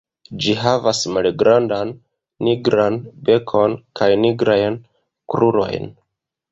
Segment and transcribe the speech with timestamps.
[0.43, 1.91] Ĝi havas malgrandan
[2.47, 4.83] nigran bekon kaj nigrajn
[5.35, 5.91] krurojn.